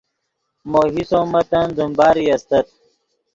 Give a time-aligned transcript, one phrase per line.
[0.71, 2.67] مو حصو متن دیم باری استت